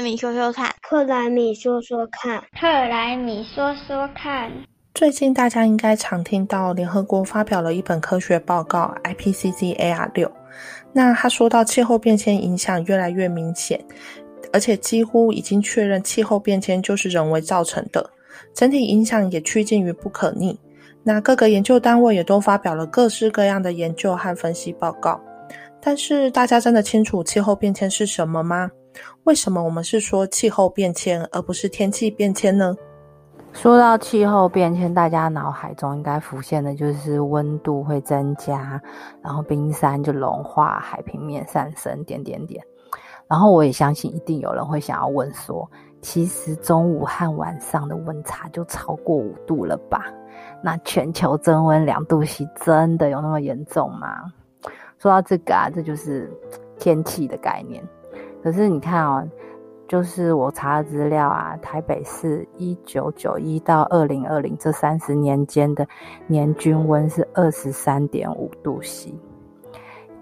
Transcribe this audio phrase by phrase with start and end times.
[0.00, 4.50] 莱米说说看，克莱米说说看，克莱米说说看。
[4.94, 10.32] 最近大家应该常听到联合国发表了一本科学报告 IPCC AR 六，
[10.94, 13.78] 那他说到气候变迁影响越来越明显，
[14.54, 18.08] 而且几乎已经确认气候变迁就是人为造成的，
[18.54, 20.58] 整体影响也趋近于不可逆。
[21.02, 25.20] 那各个研究单位也都发表了各式各样的研究和分析报告。
[25.78, 28.70] 但是大家真的清楚气候变迁是什么吗？
[29.24, 32.76] 为什么我们是说气候变迁，而不是天气变迁呢？
[33.52, 38.80] 说到气候变迁，大家脑海中应该浮现的就是温度会增加，
[39.22, 42.64] 然后冰山就融化，海平面上升，点点点。
[43.26, 45.68] 然后我也相信，一定有人会想要问说，
[46.00, 50.04] 其实中午和晚上的温差就超过五度了吧？
[50.62, 54.32] 那全球增温两度 C 真的有那么严重吗？
[54.98, 56.30] 说到这个啊，这就是
[56.78, 57.82] 天气的概念。
[58.42, 59.26] 可是你看哦，
[59.88, 65.86] 就是我查的资料啊，台北市一九九一到二零二零这三十年间的
[66.26, 69.12] 年均温是二十三点五度 C。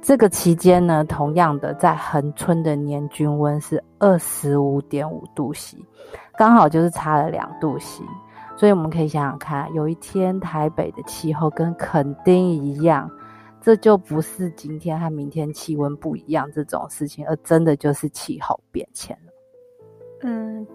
[0.00, 5.76] 这个期间呢，同样的在恒春的年均温是二十五点五度 C，
[6.36, 8.02] 刚好就是差了两度 C。
[8.56, 13.08] 所以我们可以想想看，有一天台北的气候跟垦丁一样。
[13.60, 19.32] 这就不是今天和明天气温不一样这种事情，而真的就是气候变迁了。
[20.22, 20.66] 嗯，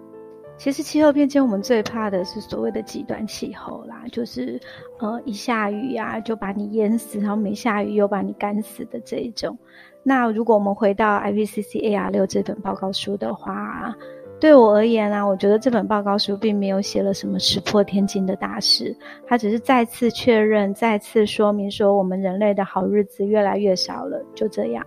[0.58, 4.60] 其实气候变迁我们最怕的是所谓的极端气候啦，就是
[5.00, 9.58] 呃一下雨呀就把你淹死，然后没下雨又把你干死的这一种。
[10.04, 13.96] 那如果我们回到 IPCC AR 六这本报告书的话。
[14.44, 18.94] 对我而言啊，我觉得这本报告书并没有写了什么石破天惊的大事，
[19.26, 24.86] 它只是再次确认、再次说明说我们人类的好日子越来越少了，就这样。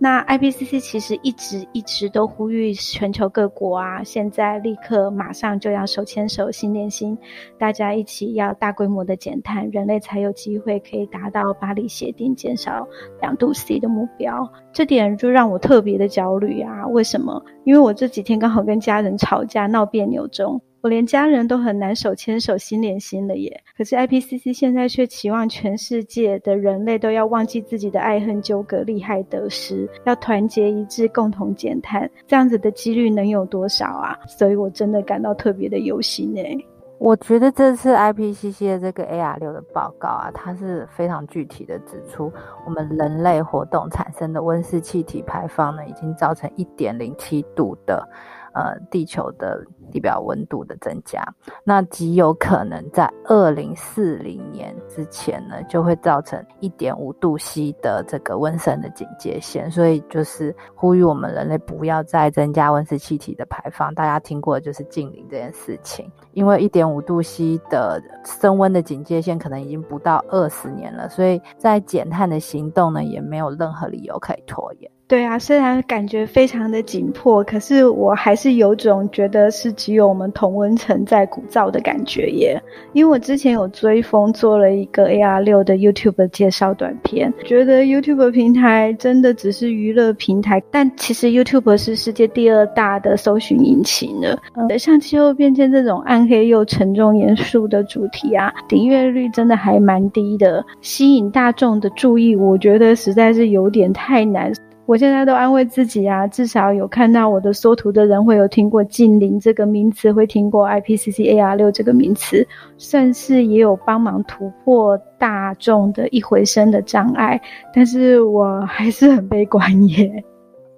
[0.00, 7.18] 那 IPCC 其实一直一直都呼吁全球各国啊，现在立刻马上就要手牵手、心连心，
[7.58, 12.86] 大家一起要大规模的减碳，人类才有机会可以达到巴黎协定减少
[13.20, 14.48] 两度 C 的目标。
[14.72, 16.86] 这点就让我特别的焦虑啊！
[16.86, 17.42] 为什么？
[17.64, 20.62] 因为我这几天刚好跟家人吵架闹别扭中。
[20.80, 23.60] 我连家人都很难手牵手心连心了耶！
[23.76, 32.08] 可是 IPCC 现在却期望全世界的人类都要忘记自己的爱恨纠葛、利害得失，要团结一致，共同减碳。
[32.26, 34.16] 这样子的几率能有多少啊？
[34.26, 36.56] 所以我真的感到特别的忧心诶。
[36.98, 42.32] 我觉得这次 IPCC 的这个 AR 六的报告啊，它是非常具体的指出，
[42.66, 48.04] 我们人类活动产生的温室气体排放呢，已经造成一点零七度的
[48.54, 49.64] 呃地球的。
[49.90, 51.26] 地表温度的增加，
[51.64, 59.70] 那极有可能在二零四零年之前呢，就会造成一点五度 C 的这个温升的警戒线。
[59.70, 63.94] 所以就是呼吁我们人类不要再增加温室气体的排放。
[63.94, 74.90] 大家听过就是近零这件事情，因为一点五度 C 的升温的警戒线可能已经不到二十年了，所以在减碳的行动呢，也没有任何理由可以拖延。
[75.08, 82.62] 对啊，虽然感觉非常的紧迫，可是我还是有种觉得是只有我们同温层在鼓噪的感觉耶。
[82.92, 94.38] 因为我之前有追风做了一个 AR 六的 YouTube 介绍短片，觉得 YouTube 平台真的只是娱乐平台，但其实 YouTube 是世界第二大的搜寻引擎了。
[94.68, 104.52] 呃，像气候变迁这种暗黑又沉重严肃的主题啊，订阅率真的还蛮低的，吸引大众的注意，我觉得实在是有点太难。
[104.88, 117.38] 我现在都安慰自己啊，至少有看到我的缩图的人会有听过“近邻”这个名词，会听过 IPCC AR 六这个名词，算是也有帮忙突破大众的一回生的障碍。
[117.74, 120.24] 但是我还是很悲观耶。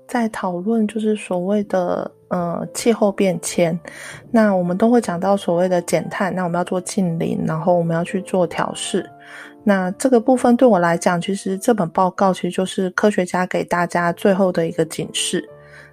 [0.09, 3.79] 在讨论就是所谓的呃气候变迁，
[4.33, 9.09] 那我们都会讲到所谓的减碳，那我们要做近邻，然后我们要去做调试。
[9.63, 15.49] 那这个部分对我来讲，其实这本报告其实就是科学家给大家最后的一个警示。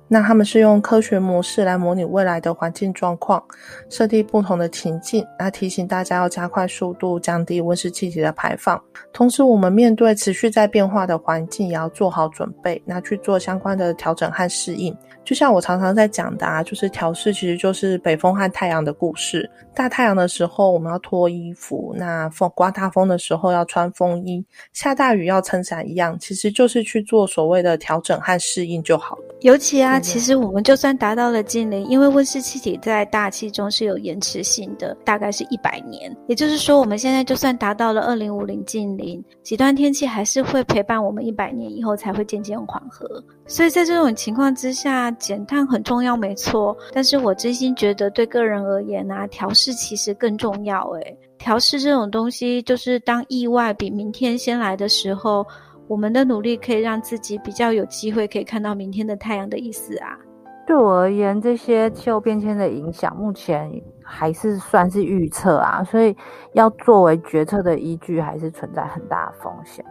[0.08, 3.44] 那他们是用科学模式来模拟未来的环境状况，
[3.90, 8.82] 设定不同的情境，那提醒大家要加快速度，降低温室气体的排放。
[9.12, 14.96] 同时，我们面对持续在变化的环境，也要做好准备，那去做相关的调整和适应。
[15.26, 19.50] 就像我常常在讲的，啊，就是调试其实就是北风和太阳的故事。
[19.76, 29.18] 大太阳的时候我们要脱衣服，那风刮大风的时候要穿风衣，下大雨要撑伞一样，其实就是去做所谓的调整和适应就好。
[29.42, 29.97] 尤其啊。
[29.98, 36.16] 那其实我们就算达到了近零，因为温室气体在大气中是有延迟性的，大概是一百年。
[36.28, 43.08] 也就是说，我们现在就算达到了二零五零近零，极端天气还是会陪伴我们一百年以后才会渐渐缓和。
[43.48, 46.78] 所以在这种情况之下，减碳很重要，没错。
[46.94, 50.88] 但是我真心觉得，对个人而言啊，调试其实更重要。
[50.92, 55.44] 诶，调试这种东西，就是当意外比明天先来的时候。
[55.88, 60.18] 我们的努力可以让自己比较有机会可以看到明天的太阳的意思啊。
[60.66, 63.72] 对我而言，这些气候变迁的影响目前
[64.04, 66.14] 还是算是预测啊，所以
[66.52, 69.84] 要作为决策的依据，还是存在很大的风险。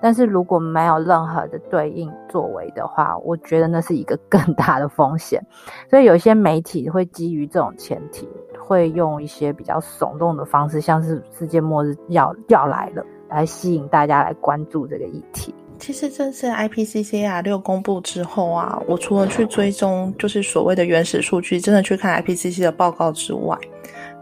[0.00, 5.40] 但是如果没有任何的对应作为的话，我觉得那是一个更大的风险。
[5.88, 8.28] 所以有些媒体会基于这种前提，
[8.58, 13.04] 会用一些比较耸动的方式，像是世界末日要要来了。
[13.28, 15.54] 来吸引大家来关注这个议题。
[15.78, 23.58] 其实这次 IPCC R 六公布之后啊，我除了去追踪就是所谓的原始数据，真的去看 IPCC 的报告之外，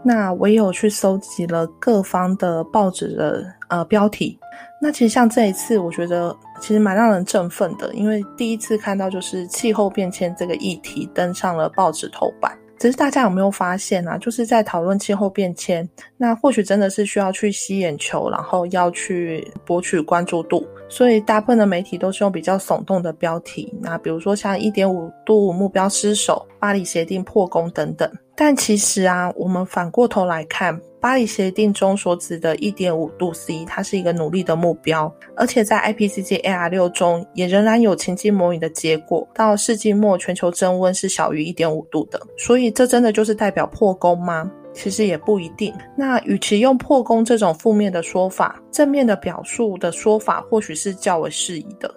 [0.03, 4.37] 那我也有去搜集了各方的报纸的呃标题。
[4.81, 12.51] 那其实像这一次，我觉得其实蛮让人振奋的，因为第一次看到就是气候变迁这个议题登上了报纸头版。
[12.83, 14.17] 只是大家有没有发现啊？
[14.17, 28.11] 就是在讨论气候变迁，那或许真的是需要去吸眼球，然后要去博取关注度，所以大部分的媒体都是用比较耸动的标题，那比如说像一点五度目标失守、巴黎协定破功等等。
[28.35, 30.79] 但其实啊，我们反过头来看。
[30.99, 44.49] 巴黎协定中所指的1.5度 C，它是一个努力的目标，而且在 IPCC AR6 中也仍然有情境模拟的结果，到世纪末全球增温是小于1.5度的，所以这真的就是代表破功吗？
[44.73, 45.73] 其实也不一定。
[45.97, 51.93] 那与其用破功这种负面的说法，正面的表述的说法或许是较为适宜的。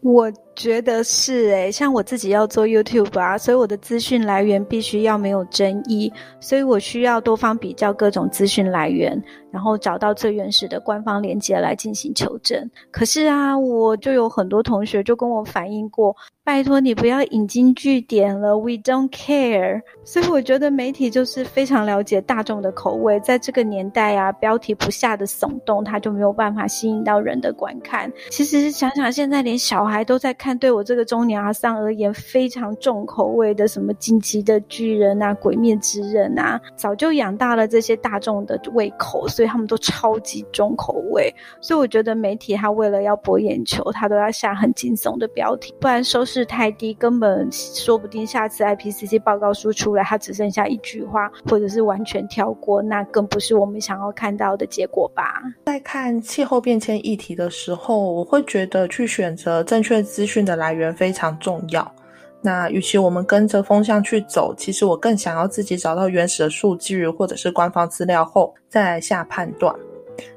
[0.00, 0.32] 我。
[0.56, 9.20] 觉得是诶，像我自己要做 YouTube 啊，所以我的资讯来源必须要没有争议，所以我需要多方比较各种资讯来源，
[9.50, 12.70] 然后找到最原始的官方链接来进行求证。
[12.92, 16.14] 可是啊，我就有很多同学就跟我反映过，
[16.44, 19.82] 拜托你不要引经据典了，We don't care。
[20.04, 28.12] 所以我觉得媒体就是非常了解大众的口味，在这个年代啊，标题不下的耸动，它就没有办法吸引到人的观看。
[28.30, 30.32] 其实想想现在连小孩都在。
[30.44, 41.34] 看对我这个中年阿桑而言，非常重口味的什么《惊奇的巨人》啊，《鬼灭之刃》啊，早就养大了这些大众的胃口，所以他们都超级重口味。
[41.62, 55.42] 所以我觉得媒体他为了要博眼球，他都要下很惊悚的标题，不然收视太低，根本说不定下次 IPCC 报告书出来，它只剩下一句话，或者是完全跳过，那更不是我们想要看到的结果吧。
[55.64, 60.33] 在看气候变迁议题的时候，我会觉得去选择正确资讯。
[60.34, 61.94] 讯的来源非常重要。
[62.42, 69.72] 那与其我们跟着风向去走，其实我更想要自己找到原始的数据或者是官方资料后再下判断。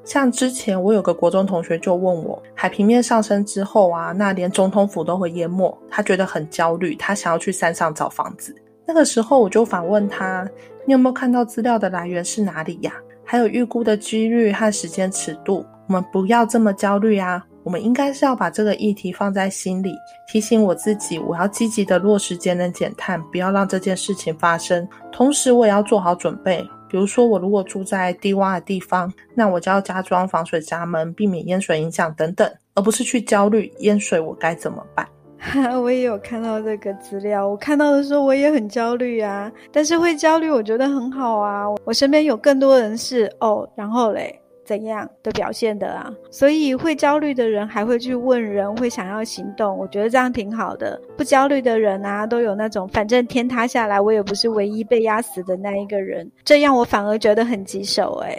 [0.03, 8.55] 像之前我有个国中同学就问我，海平面上升之后啊，那连总统府都会淹没，他觉得很焦虑，他想要去山上找房子。
[8.85, 10.47] 那个时候我就反问他，
[10.85, 12.93] 你有没有看到资料的来源是哪里呀？
[13.25, 17.45] 还有预估的几率和时间尺度，我们不要这么焦虑啊。
[17.67, 19.93] 我们应该是要把这个议题放在心里，
[20.25, 24.87] 提醒我自己，我要积极的落实节能减碳，不要让这件事情发生。
[25.11, 35.05] 同时，我也要做好准备，比如说，我如果住在低洼的地方，那我就要加装防水闸门，避免淹水影响等等，而不是去焦虑淹水我该怎么办。
[35.83, 41.65] 我也有看到这个资料，我看到的时候我也很焦虑啊，但是会焦虑，我觉得很好啊。
[41.83, 44.39] 我身边有更多人是哦，然后嘞。
[44.67, 46.11] 怎样的表现的啊？
[46.29, 49.77] 所以会焦虑的人还会去问人，会想要行动。
[49.77, 50.99] 我觉得这样挺好的。
[51.15, 56.29] 不焦虑的人啊，都有那种反正天塌下来，我也不是唯一被压死的那一个人。
[56.43, 58.37] 这样我反而觉得很棘手哎。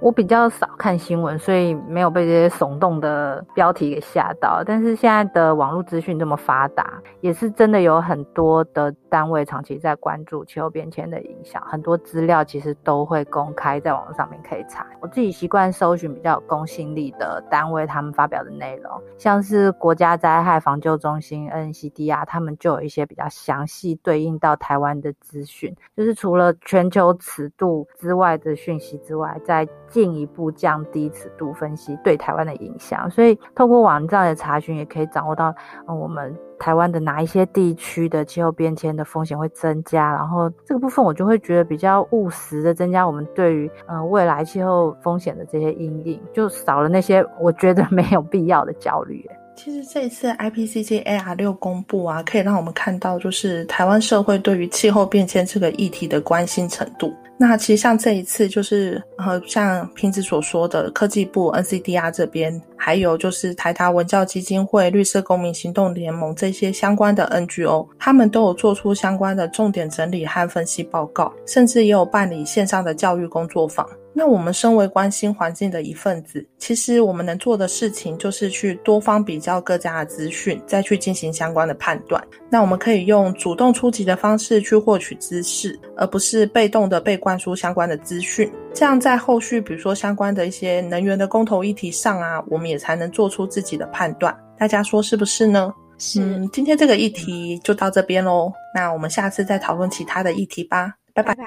[0.00, 4.62] 我比较少看新闻，所以没有被这些耸动的标题给吓到。
[4.64, 14.86] 但是现在的网络资讯这么发达，也是真的有很多的单位长期在关注气候变迁的影响，很多资料其实都会公开在网上面可以查。
[15.00, 35.54] 我自己习惯搜寻比较有公信力的单位，他们发表的内容，像是国家灾害防救中心 （NCDR），，他们就有一些比较详细对应到台湾的资讯，就是除了全球尺度之外的讯息之外，再进一步降低尺度分析对台湾的影响，所以透过网站的查询，也可以掌握到，
[35.86, 49.24] 我们台湾的哪一些地区的气候变迁的风险会增加，然后这个部分我就会觉得比较务实的增加我们对于，嗯，未来气候风险的这些阴影，就少了那些我觉得没有必要的焦虑。
[49.58, 57.12] 其实这一次 IPCC AR 六公布啊，可以让我们看到，就是台湾社会对于气候变迁这个议题的关心程度。
[57.36, 73.88] 那其实像这一次，就是呃，像平子所说的，科技部 NCDR 这边，还有就是台达文教基金会、绿色公民行动联盟这些相关的 NGO，他们都有做出相关的重点整理和分析报告，甚至也有办理线上的教育工作坊。
[74.18, 82.20] 那我们身为关心环境的一份子，其实我们能做的事情就是去多方比较各家的资讯，再去进行相关的判断。
[82.50, 88.50] 那我们可以用主动出击的方式去获取知识，而不是被动的被灌输相关的资讯。
[88.74, 94.36] 这样在后续，比如说相关的一些能源的公投议题上啊，我们也才能做出自己的判断。
[94.58, 95.72] 大家说是不是呢？
[95.96, 96.20] 是。
[96.52, 98.52] 今天这个议题就到这边喽。
[98.74, 100.94] 那我们下次再讨论其他的议题吧。
[101.14, 101.44] 拜拜拜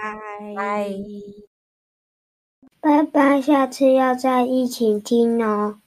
[0.55, 0.89] 拜。
[2.83, 5.80] 拜拜，下次要再一起听哦。